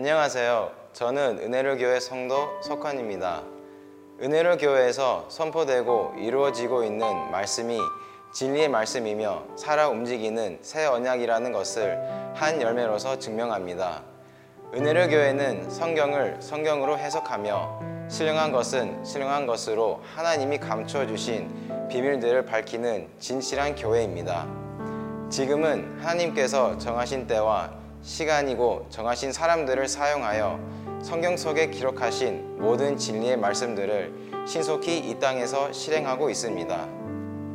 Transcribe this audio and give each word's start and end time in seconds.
안녕하세요. 0.00 0.70
저는 0.94 1.40
은혜로 1.40 1.76
교회 1.76 2.00
성도 2.00 2.58
석환입니다. 2.62 3.42
은혜로 4.22 4.56
교회에서 4.56 5.26
선포되고 5.28 6.14
이루어지고 6.16 6.84
있는 6.84 7.30
말씀이 7.30 7.78
진리의 8.32 8.70
말씀이며 8.70 9.42
살아 9.56 9.90
움직이는 9.90 10.60
새 10.62 10.86
언약이라는 10.86 11.52
것을 11.52 11.98
한 12.34 12.62
열매로서 12.62 13.18
증명합니다. 13.18 14.00
은혜로 14.72 15.08
교회는 15.08 15.68
성경을 15.68 16.38
성경으로 16.40 16.96
해석하며 16.96 18.08
신령한 18.08 18.52
것은 18.52 19.04
신령한 19.04 19.46
것으로 19.46 20.00
하나님이 20.16 20.60
감춰 20.60 21.06
주신 21.06 21.50
비밀들을 21.90 22.46
밝히는 22.46 23.06
진실한 23.18 23.74
교회입니다. 23.74 24.46
지금은 25.28 26.00
하나님께서 26.00 26.78
정하신 26.78 27.26
때와 27.26 27.79
시간이고 28.02 28.86
정하신 28.90 29.32
사람들을 29.32 29.86
사용하여 29.88 30.58
성경 31.02 31.36
속에 31.36 31.70
기록하신 31.70 32.58
모든 32.58 32.96
진리의 32.96 33.36
말씀들을 33.38 34.44
신속히 34.46 34.98
이 34.98 35.18
땅에서 35.18 35.72
실행하고 35.72 36.30
있습니다. 36.30 36.86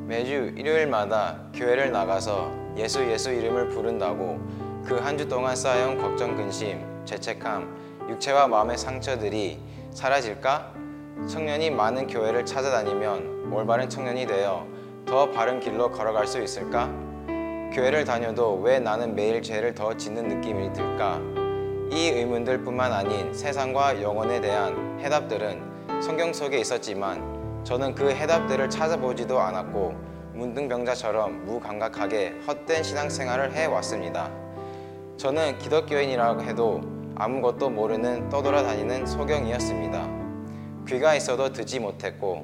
매주 0.07 0.51
일요일마다 0.55 1.39
교회를 1.53 1.91
나가서 1.91 2.51
예수 2.77 3.03
예수 3.09 3.31
이름을 3.31 3.69
부른다고 3.69 4.39
그 4.85 4.99
한 5.01 5.17
주 5.17 5.27
동안 5.27 5.55
쌓여온 5.55 5.97
걱정 5.99 6.35
근심, 6.35 6.85
죄책감, 7.05 8.07
육체와 8.09 8.47
마음의 8.47 8.77
상처들이 8.77 9.57
사라질까? 9.91 10.73
청년이 11.27 11.71
많은 11.71 12.05
교회를 12.07 12.45
찾아다니면 12.45 13.51
올바른 13.51 13.89
청년이 13.89 14.27
되어 14.27 14.67
더 15.07 15.31
바른 15.31 15.59
길로 15.59 15.89
걸어갈 15.89 16.27
수 16.27 16.39
있을까? 16.41 16.91
교회를 17.75 18.05
다녀도 18.05 18.55
왜 18.61 18.79
나는 18.79 19.15
매일 19.15 19.41
죄를 19.41 19.75
더 19.75 19.93
짓는 19.93 20.29
느낌이 20.29 20.71
들까? 20.71 21.19
이 21.91 22.07
의문들 22.07 22.63
뿐만 22.63 22.93
아닌 22.93 23.33
세상과 23.33 24.01
영혼에 24.01 24.39
대한 24.39 24.97
해답들은 25.01 26.01
성경 26.01 26.31
속에 26.31 26.57
있었지만 26.59 27.65
저는 27.65 27.93
그 27.93 28.11
해답들을 28.11 28.69
찾아보지도 28.69 29.37
않았고 29.37 29.93
문둥병자처럼 30.35 31.43
무감각하게 31.43 32.35
헛된 32.47 32.81
신앙생활을 32.81 33.51
해왔습니다. 33.51 34.31
저는 35.17 35.57
기독교인이라고 35.57 36.43
해도 36.43 36.79
아무것도 37.15 37.71
모르는 37.71 38.29
떠돌아다니는 38.29 39.05
소경이었습니다. 39.05 40.85
귀가 40.87 41.13
있어도 41.13 41.51
듣지 41.51 41.81
못했고 41.81 42.41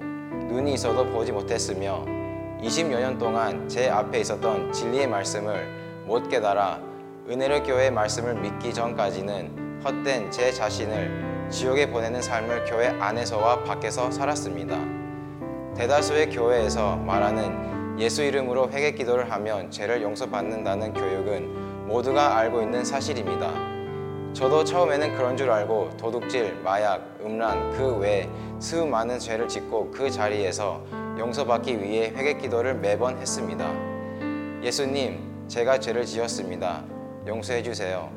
눈이 0.49 0.73
있어도 0.73 1.05
보지 1.05 1.31
못했으며 1.31 2.20
20여 2.61 2.99
년 2.99 3.17
동안 3.17 3.67
제 3.67 3.89
앞에 3.89 4.19
있었던 4.19 4.71
진리의 4.71 5.07
말씀을 5.07 5.67
못 6.05 6.29
깨달아 6.29 6.79
은혜로 7.27 7.63
교회의 7.63 7.91
말씀을 7.91 8.35
믿기 8.35 8.71
전까지는 8.71 9.81
헛된 9.83 10.29
제 10.29 10.51
자신을 10.51 11.47
지옥에 11.49 11.89
보내는 11.89 12.21
삶을 12.21 12.65
교회 12.65 12.89
안에서와 12.89 13.63
밖에서 13.63 14.11
살았습니다. 14.11 14.77
대다수의 15.75 16.29
교회에서 16.29 16.97
말하는 16.97 17.99
예수 17.99 18.21
이름으로 18.21 18.69
회개 18.69 18.91
기도를 18.91 19.31
하면 19.31 19.71
죄를 19.71 20.03
용서받는다는 20.03 20.93
교육은 20.93 21.87
모두가 21.87 22.37
알고 22.37 22.61
있는 22.61 22.85
사실입니다. 22.85 23.51
저도 24.33 24.63
처음에는 24.63 25.15
그런 25.17 25.35
줄 25.35 25.49
알고 25.49 25.97
도둑질, 25.97 26.61
마약, 26.63 27.01
음란 27.21 27.71
그외 27.71 28.29
수많은 28.59 29.19
죄를 29.19 29.47
짓고 29.47 29.91
그 29.91 30.09
자리에서 30.09 30.81
용서받기 31.17 31.81
위해 31.81 32.11
회개 32.15 32.35
기도를 32.35 32.75
매번 32.75 33.17
했습니다. 33.17 33.71
예수님, 34.63 35.45
제가 35.47 35.79
죄를 35.79 36.05
지었습니다. 36.05 36.83
용서해 37.27 37.63
주세요. 37.63 38.09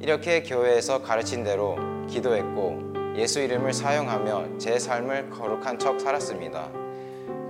이렇게 0.00 0.42
교회에서 0.42 1.02
가르친 1.02 1.42
대로 1.42 1.76
기도했고 2.08 2.88
예수 3.16 3.40
이름을 3.40 3.72
사용하며 3.72 4.58
제 4.58 4.78
삶을 4.78 5.30
거룩한 5.30 5.78
척 5.78 6.00
살았습니다. 6.00 6.68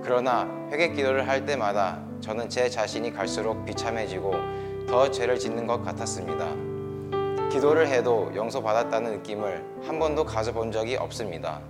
그러나 0.03 0.49
회개 0.71 0.93
기도를 0.93 1.27
할 1.27 1.45
때마다 1.45 2.01
저는 2.21 2.49
제 2.49 2.69
자신이 2.69 3.13
갈수록 3.13 3.63
비참해지고 3.65 4.33
더 4.87 5.11
죄를 5.11 5.37
짓는 5.37 5.67
것 5.67 5.83
같았습니다. 5.83 6.47
기도를 7.49 7.87
해도 7.87 8.31
용서받았다는 8.35 9.11
느낌을 9.17 9.63
한 9.83 9.99
번도 9.99 10.23
가져본 10.25 10.71
적이 10.71 10.95
없습니다. 10.97 11.61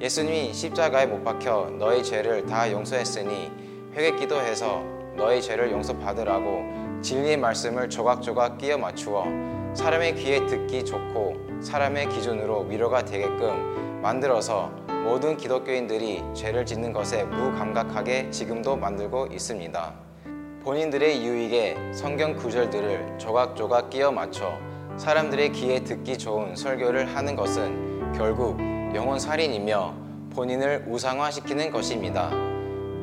예수님이 0.00 0.54
십자가에 0.54 1.04
못 1.04 1.22
박혀 1.22 1.68
너의 1.78 2.02
죄를 2.02 2.46
다 2.46 2.72
용서했으니 2.72 3.52
회개 3.94 4.16
기도해서 4.16 4.82
너의 5.14 5.42
죄를 5.42 5.70
용서받으라고 5.72 7.02
진리의 7.02 7.36
말씀을 7.36 7.90
조각조각 7.90 8.56
끼워 8.56 8.78
맞추어 8.78 9.26
사람의 9.74 10.14
귀에 10.14 10.46
듣기 10.46 10.86
좋고 10.86 11.60
사람의 11.60 12.08
기준으로 12.08 12.60
위로가 12.62 13.04
되게끔 13.04 14.00
만들어서 14.00 14.70
모든 15.04 15.36
기독교인들이 15.36 16.22
죄를 16.34 16.64
짓는 16.64 16.94
것에 16.94 17.24
무감각하게 17.24 18.30
지금도 18.30 18.76
만들고 18.76 19.26
있습니다. 19.26 19.94
본인들의 20.64 21.24
유익에 21.24 21.92
성경 21.92 22.34
구절들을 22.36 23.18
조각조각 23.18 23.90
끼워 23.90 24.10
맞춰 24.10 24.58
사람들의 24.96 25.52
귀에 25.52 25.80
듣기 25.80 26.16
좋은 26.16 26.56
설교를 26.56 27.14
하는 27.14 27.36
것은 27.36 28.12
결국 28.12 28.58
영혼 28.92 29.20
살인이며 29.20 29.94
본인을 30.34 30.86
우상화시키는 30.88 31.70
것입니다. 31.70 32.30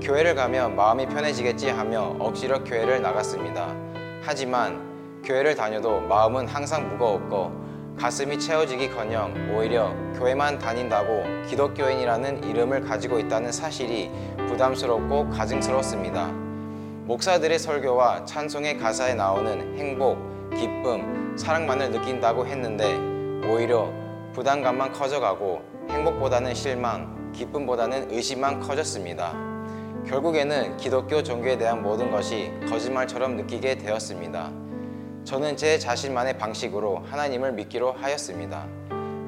교회를 0.01 0.35
가면 0.35 0.75
마음이 0.75 1.05
편해지겠지 1.05 1.69
하며 1.69 2.15
억지로 2.19 2.63
교회를 2.65 3.01
나갔습니다. 3.01 3.73
하지만 4.21 5.21
교회를 5.23 5.55
다녀도 5.55 6.01
마음은 6.01 6.45
항상 6.47 6.89
무거웠고 6.89 7.51
가슴이 7.97 8.37
채워지기커녕 8.37 9.55
오히려 9.55 9.95
교회만 10.19 10.59
다닌다고 10.59 11.23
기독교인이라는 11.47 12.43
이름을 12.43 12.81
가지고 12.81 13.17
있다는 13.19 13.51
사실이 13.51 14.11
부담스럽고 14.49 15.29
가증스럽습니다. 15.29 16.27
목사들의 17.05 17.57
설교와 17.57 18.25
찬송의 18.25 18.77
가사에 18.77 19.13
나오는 19.13 19.77
행복, 19.77 20.17
기쁨, 20.51 21.35
사랑만을 21.37 21.91
느낀다고 21.91 22.45
했는데 22.45 22.93
오히려 23.49 23.89
부담감만 24.33 24.91
커져가고 24.91 25.76
행복보다는 25.89 26.53
실망, 26.53 27.31
기쁨보다는 27.33 28.11
의심만 28.11 28.59
커졌습니다. 28.59 29.33
결국에는 30.07 30.77
기독교 30.77 31.21
종교에 31.21 31.57
대한 31.57 31.81
모든 31.81 32.09
것이 32.11 32.51
거짓말처럼 32.67 33.35
느끼게 33.35 33.77
되었습니다. 33.77 34.51
저는 35.25 35.57
제 35.57 35.77
자신만의 35.77 36.37
방식으로 36.37 37.03
하나님을 37.09 37.51
믿기로 37.53 37.91
하였습니다. 37.91 38.65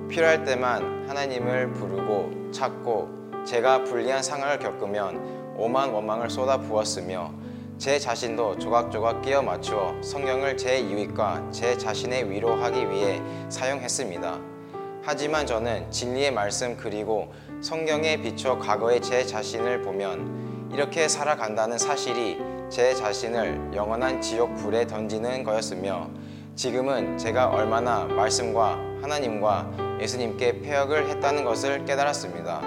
필요할 0.10 0.44
때만 0.46 1.10
하나님을 1.10 1.74
부르고 1.74 2.52
찾고 2.52 3.10
제가 3.46 3.84
불리한 3.84 4.24
상황을 4.24 4.60
겪으면 4.60 5.56
오만 5.58 5.90
원망을 5.90 6.30
쏟아 6.30 6.58
부었으며 6.58 7.32
제 7.78 8.00
자신도 8.00 8.60
조각조각 8.60 9.22
끼워 9.22 9.42
맞추어 9.42 10.02
성경을 10.02 10.58
제 10.58 10.82
유익과 10.84 11.50
제 11.52 11.78
자신의 11.78 12.30
위로하기 12.30 12.90
위해 12.90 13.22
사용했습니다. 13.50 14.49
하지만 15.12 15.48
저는 15.48 15.90
진리의 15.90 16.30
말씀 16.30 16.78
그리고 16.78 17.34
성경에 17.62 18.22
비춰 18.22 18.60
과거의 18.60 19.02
제 19.02 19.26
자신을 19.26 19.82
보면 19.82 20.70
이렇게 20.72 21.08
살아간다는 21.08 21.80
사실이 21.80 22.38
제 22.70 22.94
자신을 22.94 23.72
영원한 23.74 24.22
지옥 24.22 24.54
불에 24.58 24.86
던지는 24.86 25.44
거였으며 25.44 26.12
지금은 26.56 27.18
제가 27.18 27.48
얼마나 27.48 28.06
말씀과 28.06 28.78
하나님과 29.02 29.98
예수님께 30.00 30.62
폐역을 30.62 31.10
했다는 31.10 31.44
것을 31.44 31.86
깨달았습니다. 31.86 32.62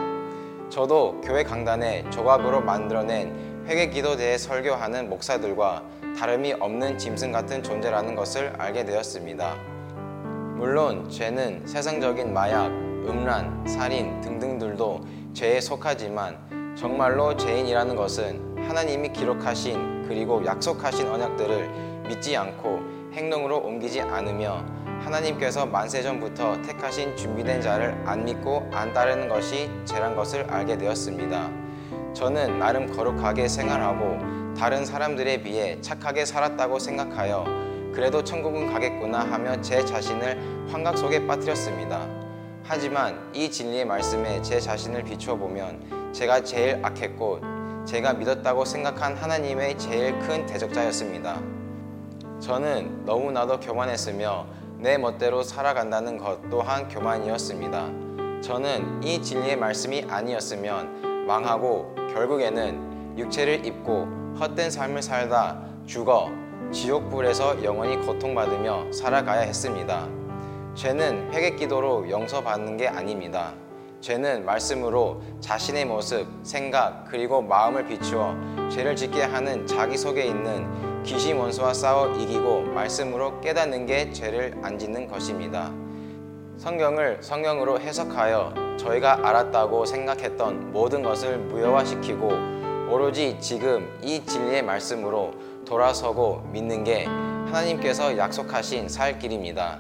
저도 0.69 1.21
교회 1.21 1.45
강단에 1.45 2.11
조각으로 2.11 2.61
만들어낸 2.61 3.65
회개 3.69 3.91
기도대에 3.91 4.37
설교하는 4.37 5.09
목사들과 5.09 5.85
다름이 6.19 6.55
없는 6.55 6.99
짐승 6.99 7.31
같은 7.31 7.63
존재라는 7.63 8.17
것을 8.17 8.53
알게 8.59 8.85
되었습니다. 8.85 9.82
물론 10.63 11.11
죄는 11.11 11.67
세상적인 11.67 12.33
마약, 12.33 12.67
음란, 12.69 13.67
살인 13.67 14.21
등등들도 14.21 15.01
죄에 15.35 15.61
속하지만 15.61 16.77
정말로 16.79 17.37
죄인이라는 17.37 17.97
것은 17.97 18.65
하나님이 18.69 19.09
기록하신 19.13 20.07
그리고 20.07 20.47
약속하신 20.47 21.09
언약들을 21.09 22.07
믿지 22.07 22.37
않고 22.37 22.79
행동으로 23.13 23.59
옮기지 23.59 24.03
않으며 24.03 24.65
하나님께서 25.01 25.67
만세전부터 25.67 26.63
택하신 26.63 27.17
준비된 27.17 27.61
자를 27.61 28.01
안 28.07 28.25
믿고 28.25 28.71
안 28.73 28.93
따르는 28.93 29.29
것이 29.29 29.69
죄란 29.85 30.15
것을 30.15 30.45
알게 30.49 30.79
되었습니다. 30.79 31.51
저는 32.15 32.61
나름 32.61 32.87
거룩하게 32.87 33.49
생활하고 33.49 34.55
다른 34.57 34.87
사람들에 34.87 35.43
비해 35.43 35.81
착하게 35.81 36.25
살았다고 36.25 36.79
생각하여 36.79 37.72
그래도 37.93 38.25
천국은 38.25 38.73
가겠구나 38.73 39.21
하며 39.21 39.61
제 39.61 39.85
자신을 39.85 40.67
환각 40.71 40.97
속에 40.97 41.27
빠뜨렸습니다. 41.27 42.07
하지만 42.65 43.31
이 43.35 43.51
진리의 43.51 43.85
말씀에 43.85 44.41
제 44.41 44.59
자신을 44.59 45.03
비추어 45.05 45.37
보면 45.37 46.13
제가 46.13 46.43
제일 46.43 46.79
악했고 46.83 47.41
제가 47.85 48.15
믿었다고 48.15 48.65
생각한 48.65 49.17
하나님의 49.17 49.77
제일 49.77 50.19
큰 50.21 50.47
대적자였습니다. 50.47 51.41
저는 52.41 53.05
너무나도 53.05 53.61
교만했으며 53.61 54.47
내 54.79 54.97
멋대로 54.99 55.43
살아간다는 55.43 56.19
것 56.19 56.49
또한 56.51 56.89
교만이었습니다. 56.89 58.41
저는 58.41 59.03
이 59.03 59.21
진리의 59.23 59.57
말씀이 59.57 60.07
아니었으면 60.09 61.27
망하고 61.27 61.95
결국에는 62.13 63.17
육체를 63.19 63.67
입고 63.67 64.09
헛된 64.41 64.71
삶을 64.71 65.03
살다 65.03 65.63
죽어 65.87 66.31
지옥불에서 66.73 67.63
영원히 67.63 67.97
고통받으며 67.99 68.93
살아가야 68.93 69.41
했습니다. 69.41 70.09
죄는 70.75 71.31
회개 71.33 71.57
기도로 71.57 72.09
용서받는 72.09 72.79
게 72.79 72.89
아닙니다. 72.89 73.53
죄는 74.01 74.45
말씀으로 74.47 75.21
자신의 75.41 75.85
모습, 75.85 76.27
생각, 76.43 77.05
그리고 77.09 77.43
마음을 77.43 77.87
비추어 77.87 78.35
죄를 78.71 78.97
짓게 78.97 79.23
하는 79.23 79.67
자기 79.67 79.99
속에 79.99 80.25
있는 80.25 81.03
귀신 81.05 81.37
원수와 81.37 81.75
싸워 81.75 82.09
이기고 82.17 82.63
말씀으로 82.63 83.41
깨닫는 83.41 83.87
게 83.87 84.11
죄를 84.11 84.59
안 84.63 84.79
짓는 84.79 85.07
것입니다. 85.07 85.71
성경을 86.57 87.19
성경으로 87.21 87.81
해석하여 87.81 88.77
저희가 88.79 89.29
알았다고 89.29 89.85
생각했던 89.85 90.73
모든 90.73 91.03
것을 91.03 91.39
무효화시키고 91.39 92.31
오로지 92.91 93.39
지금 93.41 93.89
이 94.03 94.25
진리의 94.25 94.63
말씀으로 94.63 95.33
돌아서고 95.65 96.43
믿는 96.53 96.85
게 96.85 97.05
하나님께서 97.05 98.17
약속하신 98.17 98.89
살 98.89 99.19
길입니다. 99.19 99.79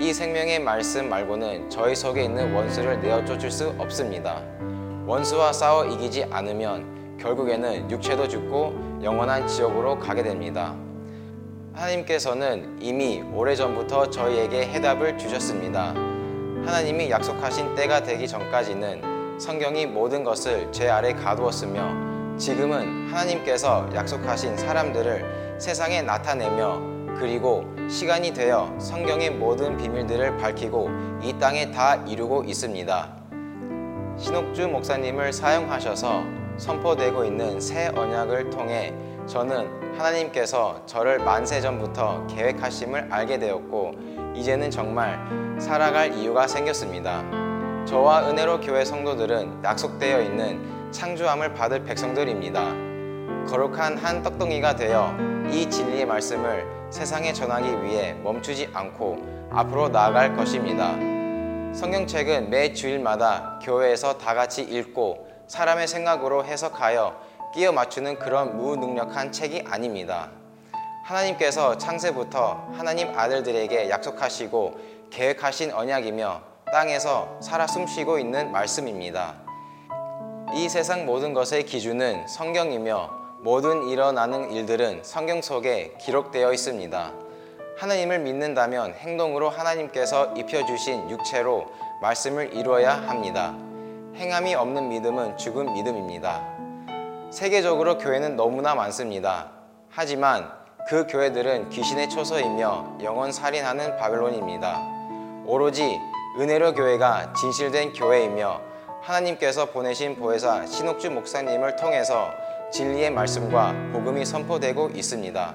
이 0.00 0.12
생명의 0.12 0.58
말씀 0.60 1.08
말고는 1.08 1.68
저희 1.68 1.94
속에 1.94 2.24
있는 2.24 2.54
원수를 2.54 3.00
내어 3.00 3.24
쫓을 3.24 3.50
수 3.50 3.74
없습니다. 3.78 4.42
원수와 5.06 5.52
싸워 5.52 5.84
이기지 5.84 6.24
않으면 6.30 7.18
결국에는 7.20 7.90
육체도 7.90 8.28
죽고 8.28 9.00
영원한 9.02 9.46
지옥으로 9.46 9.98
가게 9.98 10.22
됩니다. 10.22 10.74
하나님께서는 11.74 12.78
이미 12.80 13.22
오래전부터 13.34 14.10
저희에게 14.10 14.66
해답을 14.68 15.18
주셨습니다. 15.18 15.94
하나님이 16.64 17.10
약속하신 17.10 17.74
때가 17.74 18.02
되기 18.02 18.28
전까지는 18.28 19.38
성경이 19.38 19.86
모든 19.86 20.22
것을 20.22 20.70
제 20.70 20.88
아래 20.88 21.12
가두었으며 21.12 22.11
지금은 22.38 23.08
하나님께서 23.08 23.88
약속하신 23.94 24.56
사람들을 24.56 25.56
세상에 25.58 26.02
나타내며 26.02 26.80
그리고 27.18 27.64
시간이 27.88 28.32
되어 28.32 28.74
성경의 28.78 29.30
모든 29.30 29.76
비밀들을 29.76 30.38
밝히고 30.38 30.88
이 31.22 31.38
땅에 31.38 31.70
다 31.70 31.96
이루고 32.06 32.44
있습니다. 32.44 33.08
신옥주 34.16 34.68
목사님을 34.68 35.32
사용하셔서 35.32 36.24
선포되고 36.56 37.24
있는 37.24 37.60
새 37.60 37.88
언약을 37.88 38.50
통해 38.50 38.94
저는 39.26 39.96
하나님께서 39.96 40.82
저를 40.86 41.18
만세 41.18 41.60
전부터 41.60 42.26
계획하심을 42.26 43.08
알게 43.12 43.38
되었고 43.38 43.92
이제는 44.34 44.70
정말 44.70 45.20
살아갈 45.58 46.14
이유가 46.14 46.46
생겼습니다. 46.46 47.22
저와 47.84 48.28
은혜로 48.30 48.60
교회 48.60 48.84
성도들은 48.84 49.62
약속되어 49.64 50.22
있는 50.22 50.81
창조함을 50.92 51.54
받을 51.54 51.82
백성들입니다. 51.84 52.60
거룩한 53.46 53.96
한 53.96 54.22
떡덩이가 54.22 54.76
되어 54.76 55.16
이 55.50 55.68
진리의 55.68 56.06
말씀을 56.06 56.66
세상에 56.90 57.32
전하기 57.32 57.82
위해 57.82 58.12
멈추지 58.12 58.68
않고 58.72 59.48
앞으로 59.50 59.88
나아갈 59.88 60.36
것입니다. 60.36 60.92
성경책은 61.74 62.50
매 62.50 62.74
주일마다 62.74 63.58
교회에서 63.62 64.18
다 64.18 64.34
같이 64.34 64.62
읽고 64.62 65.26
사람의 65.48 65.88
생각으로 65.88 66.44
해석하여 66.44 67.20
끼워 67.54 67.72
맞추는 67.72 68.18
그런 68.18 68.56
무능력한 68.56 69.32
책이 69.32 69.64
아닙니다. 69.68 70.30
하나님께서 71.04 71.78
창세부터 71.78 72.68
하나님 72.72 73.18
아들들에게 73.18 73.90
약속하시고 73.90 75.08
계획하신 75.10 75.72
언약이며 75.72 76.40
땅에서 76.70 77.38
살아 77.40 77.66
숨쉬고 77.66 78.18
있는 78.18 78.52
말씀입니다. 78.52 79.41
이 80.54 80.68
세상 80.68 81.06
모든 81.06 81.32
것의 81.32 81.64
기준은 81.64 82.28
성경이며 82.28 83.10
모든 83.40 83.88
일어나는 83.88 84.52
일들은 84.52 85.00
성경 85.02 85.40
속에 85.40 85.94
기록되어 85.98 86.52
있습니다. 86.52 87.12
하나님을 87.78 88.18
믿는다면 88.18 88.92
행동으로 88.92 89.48
하나님께서 89.48 90.34
입혀주신 90.36 91.08
육체로 91.08 91.72
말씀을 92.02 92.54
이루어야 92.54 92.92
합니다. 92.92 93.54
행함이 94.16 94.54
없는 94.54 94.90
믿음은 94.90 95.38
죽은 95.38 95.72
믿음입니다. 95.72 96.46
세계적으로 97.30 97.96
교회는 97.96 98.36
너무나 98.36 98.74
많습니다. 98.74 99.52
하지만 99.88 100.52
그 100.86 101.06
교회들은 101.06 101.70
귀신의 101.70 102.10
초소이며 102.10 102.98
영혼 103.02 103.32
살인하는 103.32 103.96
바벨론입니다. 103.96 104.82
오로지 105.46 105.98
은혜로 106.38 106.74
교회가 106.74 107.32
진실된 107.32 107.94
교회이며 107.94 108.71
하나님께서 109.02 109.66
보내신 109.66 110.14
보혜사 110.14 110.64
신옥주 110.66 111.10
목사님을 111.10 111.74
통해서 111.74 112.30
진리의 112.70 113.10
말씀과 113.10 113.74
복음이 113.92 114.24
선포되고 114.24 114.90
있습니다. 114.90 115.54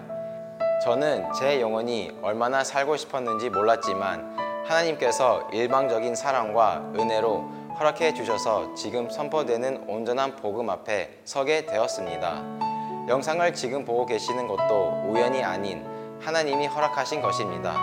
저는 0.83 1.31
제 1.33 1.61
영혼이 1.61 2.19
얼마나 2.21 2.63
살고 2.65 2.97
싶었는지 2.97 3.49
몰랐지만 3.49 4.35
하나님께서 4.65 5.47
일방적인 5.53 6.13
사랑과 6.15 6.91
은혜로 6.97 7.49
허락해 7.79 8.13
주셔서 8.13 8.75
지금 8.75 9.09
선포되는 9.09 9.85
온전한 9.88 10.35
복음 10.35 10.69
앞에 10.69 11.19
서게 11.23 11.65
되었습니다. 11.65 12.43
영상을 13.07 13.53
지금 13.53 13.85
보고 13.85 14.05
계시는 14.05 14.47
것도 14.47 15.05
우연이 15.07 15.41
아닌 15.41 15.85
하나님이 16.19 16.67
허락하신 16.67 17.21
것입니다. 17.21 17.75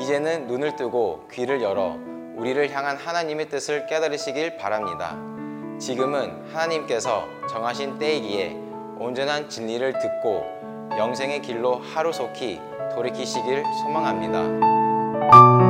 이제는 0.00 0.48
눈을 0.48 0.74
뜨고 0.74 1.28
귀를 1.30 1.62
열어 1.62 1.96
우리를 2.38 2.70
향한 2.70 2.96
하나님의 2.96 3.48
뜻을 3.48 3.86
깨달으시길 3.86 4.56
바랍니다. 4.56 5.16
지금은 5.78 6.52
하나님께서 6.52 7.26
정하신 7.50 7.98
때이기에 7.98 8.56
온전한 8.98 9.48
진리를 9.48 9.98
듣고 9.98 10.46
영생의 10.96 11.42
길로 11.42 11.80
하루속히 11.80 12.60
돌이키시길 12.94 13.64
소망합니다. 13.82 15.67